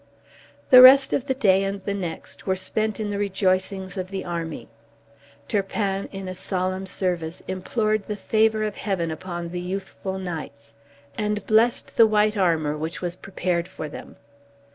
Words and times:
The 0.71 0.81
rest 0.81 1.13
of 1.13 1.27
the 1.27 1.35
day 1.35 1.63
and 1.63 1.79
the 1.83 1.93
next 1.93 2.47
were 2.47 2.55
spent 2.55 2.99
in 2.99 3.11
the 3.11 3.19
rejoicings 3.19 3.97
of 3.97 4.09
the 4.09 4.25
army. 4.25 4.67
Turpin 5.47 6.09
in 6.11 6.27
a 6.27 6.33
solemn 6.33 6.87
service 6.87 7.43
implored 7.47 8.05
the 8.07 8.15
favor 8.15 8.63
of 8.63 8.77
Heaven 8.77 9.11
upon 9.11 9.49
the 9.49 9.61
youthful 9.61 10.17
knights, 10.17 10.73
and 11.19 11.45
blessed 11.45 11.97
the 11.97 12.07
white 12.07 12.35
armor 12.35 12.75
which 12.75 12.99
was 12.99 13.15
prepared 13.15 13.67
for 13.67 13.87
them. 13.87 14.15